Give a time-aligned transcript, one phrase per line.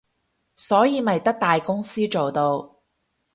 [0.55, 2.75] 所以咪得大公司做到